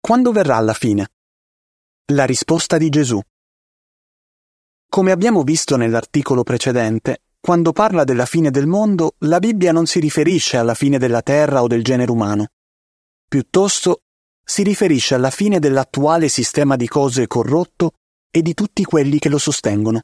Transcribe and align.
Quando 0.00 0.32
verrà 0.32 0.58
la 0.60 0.72
fine? 0.72 1.08
La 2.12 2.24
risposta 2.24 2.78
di 2.78 2.88
Gesù. 2.88 3.20
Come 4.88 5.12
abbiamo 5.12 5.42
visto 5.42 5.76
nell'articolo 5.76 6.42
precedente, 6.42 7.24
quando 7.38 7.72
parla 7.72 8.02
della 8.02 8.24
fine 8.24 8.50
del 8.50 8.66
mondo, 8.66 9.14
la 9.18 9.38
Bibbia 9.38 9.72
non 9.72 9.86
si 9.86 10.00
riferisce 10.00 10.56
alla 10.56 10.74
fine 10.74 10.98
della 10.98 11.20
terra 11.20 11.62
o 11.62 11.66
del 11.66 11.84
genere 11.84 12.10
umano. 12.10 12.48
Piuttosto 13.28 14.02
si 14.42 14.62
riferisce 14.62 15.14
alla 15.14 15.30
fine 15.30 15.58
dell'attuale 15.58 16.28
sistema 16.28 16.76
di 16.76 16.88
cose 16.88 17.26
corrotto 17.26 17.92
e 18.30 18.40
di 18.40 18.54
tutti 18.54 18.84
quelli 18.84 19.18
che 19.18 19.28
lo 19.28 19.38
sostengono. 19.38 20.00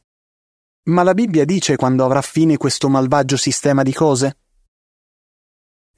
Ma 0.85 1.03
la 1.03 1.15
Bibbia 1.15 1.47
dice 1.47 1.77
quando 1.77 2.05
avrà 2.05 2.21
fine 2.21 2.59
questo 2.59 2.89
malvagio 2.89 3.37
sistema 3.39 3.83
di 3.83 3.95
cose? 3.95 4.37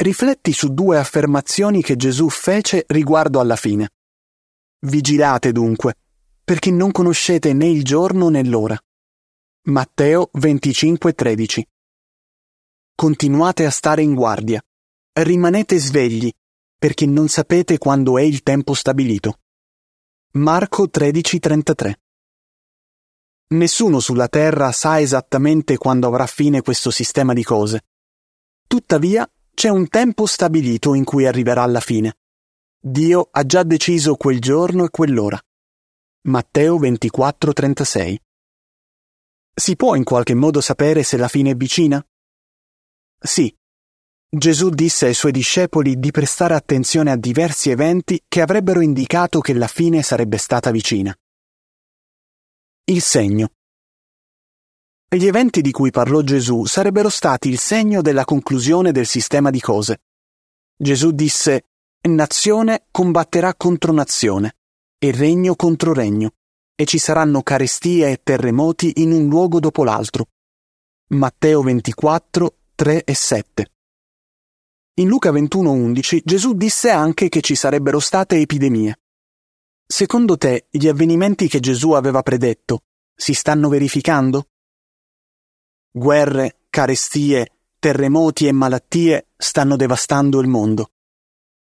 Rifletti 0.01 0.53
su 0.53 0.73
due 0.73 0.96
affermazioni 0.96 1.83
che 1.83 1.96
Gesù 1.96 2.29
fece 2.29 2.85
riguardo 2.87 3.41
alla 3.41 3.57
fine. 3.57 3.91
Vigilate 4.87 5.51
dunque, 5.51 5.97
perché 6.45 6.71
non 6.71 6.93
conoscete 6.93 7.52
né 7.52 7.66
il 7.66 7.83
giorno 7.83 8.29
né 8.29 8.45
l'ora. 8.45 8.80
Matteo 9.62 10.30
25:13 10.34 11.62
Continuate 12.95 13.66
a 13.66 13.71
stare 13.71 14.02
in 14.02 14.15
guardia. 14.15 14.62
Rimanete 15.15 15.79
svegli, 15.79 16.33
perché 16.79 17.05
non 17.05 17.27
sapete 17.27 17.77
quando 17.79 18.19
è 18.19 18.23
il 18.23 18.45
tempo 18.45 18.74
stabilito. 18.74 19.41
Marco 20.35 20.88
13:33 20.88 21.95
Nessuno 23.49 23.99
sulla 23.99 24.29
terra 24.29 24.71
sa 24.71 25.01
esattamente 25.01 25.77
quando 25.77 26.07
avrà 26.07 26.27
fine 26.27 26.62
questo 26.62 26.93
sistema 26.93 27.33
di 27.33 27.43
cose. 27.43 27.83
Tuttavia, 28.69 29.29
c'è 29.59 29.69
un 29.69 29.89
tempo 29.89 30.25
stabilito 30.27 30.95
in 30.95 31.03
cui 31.03 31.27
arriverà 31.27 31.66
la 31.66 31.80
fine. 31.80 32.19
Dio 32.79 33.29
ha 33.29 33.45
già 33.45 33.65
deciso 33.65 34.15
quel 34.15 34.39
giorno 34.39 34.85
e 34.85 34.89
quell'ora. 34.89 35.37
Matteo 36.29 36.79
24:36 36.79 38.16
Si 39.52 39.74
può 39.74 39.97
in 39.97 40.05
qualche 40.05 40.35
modo 40.35 40.60
sapere 40.60 41.02
se 41.02 41.16
la 41.16 41.27
fine 41.27 41.51
è 41.51 41.55
vicina? 41.57 42.01
Sì. 43.19 43.52
Gesù 44.29 44.69
disse 44.71 45.07
ai 45.07 45.15
suoi 45.15 45.32
discepoli 45.32 45.99
di 45.99 46.13
prestare 46.13 46.54
attenzione 46.54 47.10
a 47.10 47.16
diversi 47.16 47.71
eventi 47.71 48.23
che 48.29 48.41
avrebbero 48.41 48.80
indicato 48.80 49.41
che 49.41 49.54
la 49.54 49.66
fine 49.66 50.02
sarebbe 50.02 50.37
stata 50.37 50.71
vicina. 50.71 51.13
Il 52.85 53.02
segno. 53.02 53.54
Gli 55.10 55.26
eventi 55.26 55.62
di 55.62 55.70
cui 55.70 55.90
parlò 55.90 56.20
Gesù 56.20 56.66
sarebbero 56.66 57.09
stati 57.09 57.48
il 57.48 57.59
segno 57.59 58.02
della 58.02 58.26
conclusione 58.26 58.92
del 58.92 59.06
sistema 59.06 59.48
di 59.48 59.59
cose. 59.59 60.02
Gesù 60.76 61.12
disse 61.12 61.64
Nazione 62.09 62.87
combatterà 62.90 63.54
contro 63.54 63.92
nazione 63.92 64.56
e 64.98 65.10
regno 65.10 65.56
contro 65.56 65.94
regno, 65.94 66.32
e 66.75 66.84
ci 66.84 66.98
saranno 66.98 67.42
carestie 67.42 68.10
e 68.10 68.20
terremoti 68.22 69.00
in 69.00 69.12
un 69.12 69.28
luogo 69.28 69.60
dopo 69.60 69.82
l'altro. 69.82 70.28
Matteo 71.09 71.62
24, 71.62 72.54
3 72.75 73.04
e 73.04 73.14
7. 73.14 73.70
In 75.00 75.09
Luca 75.09 75.31
21:11 75.31 76.20
Gesù 76.22 76.53
disse 76.53 76.91
anche 76.91 77.31
che 77.31 77.41
ci 77.41 77.54
sarebbero 77.54 77.98
state 77.98 78.36
epidemie. 78.36 78.98
Secondo 79.86 80.36
te 80.36 80.66
gli 80.70 80.86
avvenimenti 80.86 81.48
che 81.48 81.60
Gesù 81.60 81.92
aveva 81.92 82.22
predetto 82.22 82.82
si 83.14 83.32
stanno 83.32 83.69
verificando? 83.69 84.48
Guerre, 85.99 86.60
carestie, 86.71 87.49
terremoti 87.78 88.47
e 88.47 88.53
malattie 88.53 89.27
stanno 89.37 89.77
devastando 89.77 90.41
il 90.41 90.49
mondo. 90.49 90.93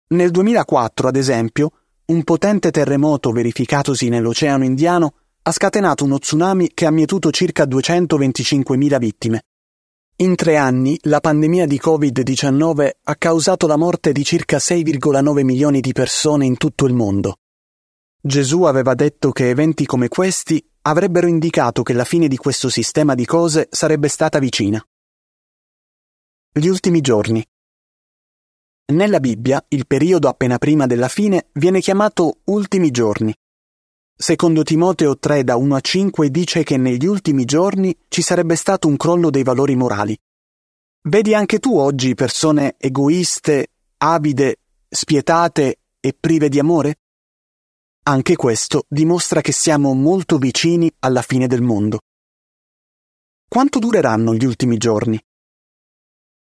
Nel 0.09 0.31
2004, 0.31 1.09
ad 1.09 1.17
esempio, 1.17 1.71
un 2.07 2.25
potente 2.25 2.71
terremoto 2.71 3.31
verificatosi 3.31 4.09
nell'Oceano 4.09 4.65
Indiano 4.65 5.15
ha 5.43 5.53
scatenato 5.53 6.05
uno 6.05 6.19
tsunami 6.19 6.71
che 6.75 6.87
ha 6.87 6.91
mietuto 6.91 7.31
circa 7.31 7.65
225.000 7.65 8.99
vittime. 8.99 9.43
In 10.17 10.37
tre 10.37 10.57
anni 10.57 10.97
la 11.03 11.21
pandemia 11.21 11.67
di 11.67 11.81
Covid-19 11.83 12.91
ha 13.03 13.17
causato 13.17 13.67
la 13.67 13.77
morte 13.77 14.13
di 14.13 14.25
circa 14.25 14.59
6,9 14.59 15.43
milioni 15.43 15.81
di 15.81 15.93
persone 15.93 16.47
in 16.47 16.57
tutto 16.57 16.87
il 16.87 16.95
mondo. 16.95 17.37
Gesù 18.21 18.63
aveva 18.63 18.95
detto 18.95 19.33
che 19.33 19.51
eventi 19.51 19.85
come 19.85 20.09
questi 20.09 20.65
avrebbero 20.87 21.27
indicato 21.27 21.83
che 21.83 21.93
la 21.93 22.05
fine 22.05 22.29
di 22.29 22.37
questo 22.37 22.69
sistema 22.69 23.15
di 23.15 23.25
cose 23.25 23.69
sarebbe 23.71 24.09
stata 24.09 24.39
vicina. 24.39 24.85
Gli 26.53 26.67
ultimi 26.67 27.01
giorni. 27.01 27.45
Nella 28.93 29.19
Bibbia 29.19 29.65
il 29.69 29.87
periodo 29.87 30.29
appena 30.29 30.59
prima 30.59 30.87
della 30.87 31.09
fine 31.09 31.49
viene 31.53 31.81
chiamato 31.81 32.41
ultimi 32.45 32.91
giorni. 32.91 33.35
Secondo 34.17 34.63
Timoteo 34.63 35.19
3 35.19 35.43
da 35.43 35.57
1 35.57 35.75
a 35.75 35.81
5 35.81 36.31
dice 36.31 36.63
che 36.63 36.77
negli 36.77 37.07
ultimi 37.07 37.45
giorni 37.47 37.97
ci 38.09 38.21
sarebbe 38.23 38.55
stato 38.55 38.87
un 38.87 38.97
crollo 38.97 39.31
dei 39.31 39.43
valori 39.43 39.75
morali. 39.75 40.17
Vedi 41.07 41.35
anche 41.35 41.59
tu 41.59 41.77
oggi 41.77 42.15
persone 42.15 42.77
egoiste, 42.79 43.69
avide, 43.99 44.59
spietate 44.89 45.79
e 45.99 46.15
prive 46.19 46.49
di 46.49 46.59
amore? 46.59 46.99
Anche 48.07 48.37
questo 48.37 48.85
dimostra 48.87 49.41
che 49.41 49.53
siamo 49.53 49.95
molto 49.95 50.37
vicini 50.37 50.93
alla 50.99 51.23
fine 51.23 51.47
del 51.47 51.63
mondo. 51.63 52.01
Quanto 53.49 53.79
dureranno 53.79 54.35
gli 54.35 54.45
ultimi 54.45 54.77
giorni? 54.77 55.19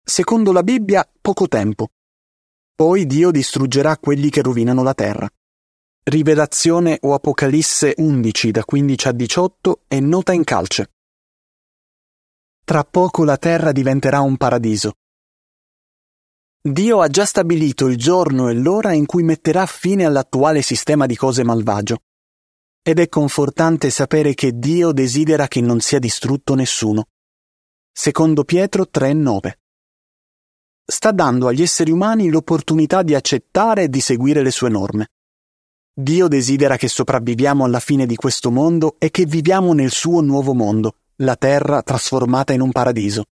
Secondo 0.01 0.53
la 0.53 0.63
Bibbia, 0.63 1.05
poco 1.19 1.49
tempo. 1.49 1.89
Poi 2.73 3.05
Dio 3.05 3.31
distruggerà 3.31 3.97
quelli 3.97 4.29
che 4.29 4.41
rovinano 4.41 4.81
la 4.81 4.93
terra. 4.93 5.29
Rivelazione 6.03 6.97
o 7.01 7.13
Apocalisse 7.13 7.95
11 7.97 8.51
da 8.51 8.63
15 8.63 9.07
a 9.09 9.11
18 9.11 9.81
è 9.89 9.99
nota 9.99 10.31
in 10.31 10.45
calce. 10.45 10.91
Tra 12.63 12.85
poco 12.85 13.25
la 13.25 13.35
terra 13.35 13.73
diventerà 13.73 14.21
un 14.21 14.37
paradiso. 14.37 14.93
Dio 16.63 17.01
ha 17.01 17.07
già 17.07 17.25
stabilito 17.25 17.87
il 17.87 17.97
giorno 17.97 18.47
e 18.47 18.53
l'ora 18.53 18.93
in 18.93 19.07
cui 19.07 19.23
metterà 19.23 19.65
fine 19.65 20.05
all'attuale 20.05 20.61
sistema 20.61 21.07
di 21.07 21.15
cose 21.15 21.43
malvagio. 21.43 22.03
Ed 22.83 22.99
è 22.99 23.09
confortante 23.09 23.89
sapere 23.89 24.35
che 24.35 24.59
Dio 24.59 24.91
desidera 24.91 25.47
che 25.47 25.59
non 25.59 25.79
sia 25.79 25.97
distrutto 25.97 26.53
nessuno. 26.53 27.05
Secondo 27.91 28.43
Pietro 28.43 28.85
3:9. 28.85 29.57
Sta 30.85 31.11
dando 31.11 31.47
agli 31.47 31.63
esseri 31.63 31.89
umani 31.89 32.29
l'opportunità 32.29 33.01
di 33.01 33.15
accettare 33.15 33.83
e 33.83 33.89
di 33.89 33.99
seguire 33.99 34.43
le 34.43 34.51
sue 34.51 34.69
norme. 34.69 35.07
Dio 35.91 36.27
desidera 36.27 36.77
che 36.77 36.87
sopravviviamo 36.87 37.65
alla 37.65 37.79
fine 37.79 38.05
di 38.05 38.15
questo 38.15 38.51
mondo 38.51 38.97
e 38.99 39.09
che 39.09 39.25
viviamo 39.25 39.73
nel 39.73 39.89
suo 39.89 40.21
nuovo 40.21 40.53
mondo, 40.53 40.97
la 41.17 41.35
terra 41.35 41.81
trasformata 41.81 42.53
in 42.53 42.61
un 42.61 42.71
paradiso. 42.71 43.25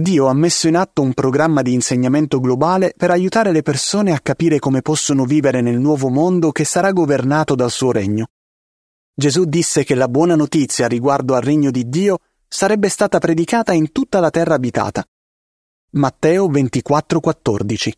Dio 0.00 0.28
ha 0.28 0.32
messo 0.32 0.68
in 0.68 0.76
atto 0.76 1.02
un 1.02 1.12
programma 1.12 1.60
di 1.60 1.72
insegnamento 1.72 2.38
globale 2.38 2.94
per 2.96 3.10
aiutare 3.10 3.50
le 3.50 3.62
persone 3.62 4.12
a 4.12 4.20
capire 4.20 4.60
come 4.60 4.80
possono 4.80 5.24
vivere 5.24 5.60
nel 5.60 5.80
nuovo 5.80 6.08
mondo 6.08 6.52
che 6.52 6.64
sarà 6.64 6.92
governato 6.92 7.56
dal 7.56 7.72
suo 7.72 7.90
regno. 7.90 8.28
Gesù 9.12 9.44
disse 9.44 9.82
che 9.82 9.96
la 9.96 10.06
buona 10.06 10.36
notizia 10.36 10.86
riguardo 10.86 11.34
al 11.34 11.42
regno 11.42 11.72
di 11.72 11.88
Dio 11.88 12.18
sarebbe 12.46 12.88
stata 12.88 13.18
predicata 13.18 13.72
in 13.72 13.90
tutta 13.90 14.20
la 14.20 14.30
terra 14.30 14.54
abitata. 14.54 15.04
Matteo 15.90 16.48
24:14 16.48 17.92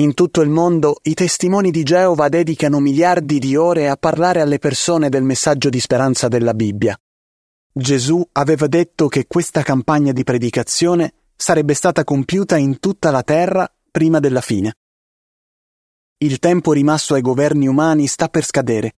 In 0.00 0.14
tutto 0.14 0.40
il 0.40 0.48
mondo 0.48 0.98
i 1.02 1.14
testimoni 1.14 1.70
di 1.70 1.84
Geova 1.84 2.28
dedicano 2.28 2.80
miliardi 2.80 3.38
di 3.38 3.54
ore 3.54 3.88
a 3.88 3.96
parlare 3.96 4.40
alle 4.40 4.58
persone 4.58 5.10
del 5.10 5.22
messaggio 5.22 5.68
di 5.68 5.78
speranza 5.78 6.26
della 6.26 6.54
Bibbia. 6.54 6.98
Gesù 7.78 8.26
aveva 8.32 8.68
detto 8.68 9.06
che 9.08 9.26
questa 9.26 9.60
campagna 9.60 10.12
di 10.12 10.24
predicazione 10.24 11.12
sarebbe 11.36 11.74
stata 11.74 12.04
compiuta 12.04 12.56
in 12.56 12.80
tutta 12.80 13.10
la 13.10 13.22
terra 13.22 13.70
prima 13.90 14.18
della 14.18 14.40
fine. 14.40 14.76
Il 16.16 16.38
tempo 16.38 16.72
rimasto 16.72 17.12
ai 17.12 17.20
governi 17.20 17.66
umani 17.66 18.06
sta 18.06 18.28
per 18.28 18.46
scadere, 18.46 18.94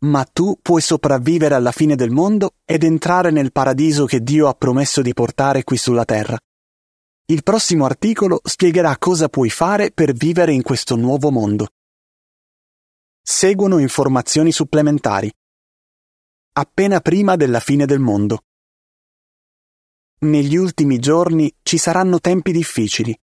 ma 0.00 0.24
tu 0.24 0.58
puoi 0.60 0.80
sopravvivere 0.80 1.54
alla 1.54 1.70
fine 1.70 1.94
del 1.94 2.10
mondo 2.10 2.54
ed 2.64 2.82
entrare 2.82 3.30
nel 3.30 3.52
paradiso 3.52 4.04
che 4.04 4.20
Dio 4.20 4.48
ha 4.48 4.54
promesso 4.54 5.00
di 5.00 5.14
portare 5.14 5.62
qui 5.62 5.76
sulla 5.76 6.04
terra. 6.04 6.36
Il 7.26 7.44
prossimo 7.44 7.84
articolo 7.84 8.40
spiegherà 8.42 8.98
cosa 8.98 9.28
puoi 9.28 9.48
fare 9.48 9.92
per 9.92 10.12
vivere 10.12 10.52
in 10.52 10.62
questo 10.62 10.96
nuovo 10.96 11.30
mondo. 11.30 11.68
Seguono 13.22 13.78
informazioni 13.78 14.50
supplementari 14.50 15.32
appena 16.54 17.00
prima 17.00 17.36
della 17.36 17.60
fine 17.60 17.86
del 17.86 17.98
mondo. 17.98 18.44
Negli 20.20 20.56
ultimi 20.56 20.98
giorni 20.98 21.52
ci 21.62 21.78
saranno 21.78 22.20
tempi 22.20 22.52
difficili. 22.52 23.18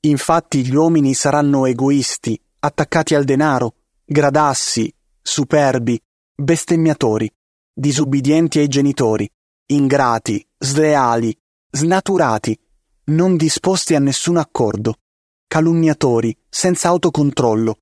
Infatti 0.00 0.64
gli 0.64 0.74
uomini 0.74 1.14
saranno 1.14 1.64
egoisti, 1.64 2.38
attaccati 2.60 3.14
al 3.14 3.24
denaro, 3.24 3.76
gradassi, 4.04 4.92
superbi, 5.20 6.00
bestemmiatori, 6.34 7.32
disubbidienti 7.72 8.58
ai 8.58 8.68
genitori, 8.68 9.28
ingrati, 9.66 10.46
sleali, 10.58 11.36
snaturati, 11.70 12.58
non 13.04 13.36
disposti 13.36 13.94
a 13.94 13.98
nessun 13.98 14.36
accordo, 14.36 14.98
calunniatori, 15.46 16.36
senza 16.48 16.88
autocontrollo, 16.88 17.78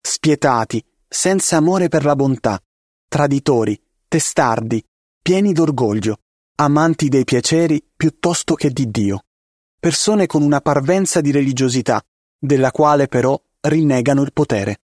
spietati, 0.00 0.82
senza 1.08 1.56
amore 1.56 1.88
per 1.88 2.04
la 2.04 2.14
bontà, 2.14 2.62
traditori, 3.08 3.78
testardi, 4.12 4.84
pieni 5.22 5.54
d'orgoglio, 5.54 6.18
amanti 6.56 7.08
dei 7.08 7.24
piaceri 7.24 7.82
piuttosto 7.96 8.52
che 8.54 8.68
di 8.68 8.90
Dio, 8.90 9.24
persone 9.80 10.26
con 10.26 10.42
una 10.42 10.60
parvenza 10.60 11.22
di 11.22 11.30
religiosità, 11.30 11.98
della 12.38 12.70
quale 12.72 13.08
però 13.08 13.42
rinnegano 13.60 14.20
il 14.20 14.34
potere. 14.34 14.82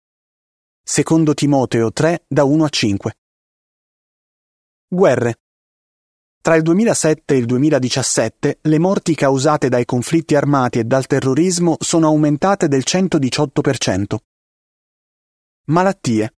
Secondo 0.82 1.34
Timoteo 1.34 1.92
3 1.92 2.24
da 2.26 2.42
1 2.42 2.64
a 2.64 2.68
5. 2.68 3.16
Guerre. 4.88 5.36
Tra 6.40 6.56
il 6.56 6.62
2007 6.62 7.34
e 7.34 7.36
il 7.36 7.46
2017 7.46 8.58
le 8.60 8.78
morti 8.80 9.14
causate 9.14 9.68
dai 9.68 9.84
conflitti 9.84 10.34
armati 10.34 10.80
e 10.80 10.84
dal 10.84 11.06
terrorismo 11.06 11.76
sono 11.78 12.08
aumentate 12.08 12.66
del 12.66 12.82
118%. 12.84 14.16
Malattie. 15.66 16.34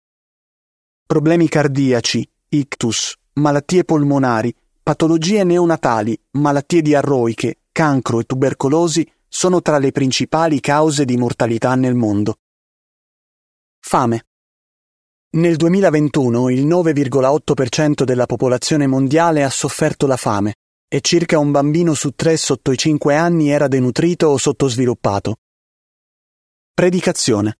Problemi 1.06 1.48
cardiaci, 1.48 2.28
ictus, 2.54 3.16
malattie 3.34 3.84
polmonari, 3.84 4.54
patologie 4.82 5.42
neonatali, 5.42 6.18
malattie 6.32 6.82
diarroiche, 6.82 7.58
cancro 7.72 8.20
e 8.20 8.24
tubercolosi 8.24 9.10
sono 9.26 9.60
tra 9.60 9.78
le 9.78 9.90
principali 9.90 10.60
cause 10.60 11.04
di 11.04 11.16
mortalità 11.16 11.74
nel 11.74 11.94
mondo. 11.94 12.36
Fame. 13.80 14.26
Nel 15.34 15.56
2021 15.56 16.48
il 16.50 16.64
9,8% 16.64 18.04
della 18.04 18.26
popolazione 18.26 18.86
mondiale 18.86 19.42
ha 19.42 19.50
sofferto 19.50 20.06
la 20.06 20.16
fame 20.16 20.54
e 20.86 21.00
circa 21.00 21.40
un 21.40 21.50
bambino 21.50 21.92
su 21.94 22.10
tre 22.10 22.36
sotto 22.36 22.70
i 22.70 22.78
5 22.78 23.16
anni 23.16 23.50
era 23.50 23.66
denutrito 23.66 24.28
o 24.28 24.36
sottosviluppato. 24.36 25.38
Predicazione. 26.72 27.56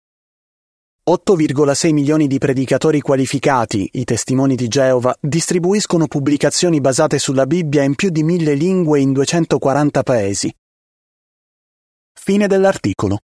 8,6 1.07 1.93
milioni 1.93 2.25
di 2.25 2.39
predicatori 2.39 2.99
qualificati, 2.99 3.87
i 3.93 4.05
testimoni 4.05 4.55
di 4.55 4.67
Geova, 4.67 5.15
distribuiscono 5.19 6.07
pubblicazioni 6.07 6.81
basate 6.81 7.19
sulla 7.19 7.45
Bibbia 7.45 7.83
in 7.83 7.93
più 7.93 8.09
di 8.09 8.23
mille 8.23 8.55
lingue 8.55 8.99
in 8.99 9.13
240 9.13 10.01
paesi. 10.01 10.51
Fine 12.11 12.47
dell'articolo. 12.47 13.19